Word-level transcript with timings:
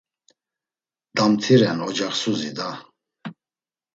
Damtire’n 1.15 1.79
ocaksuzi 1.87 2.51
da! 2.57 2.69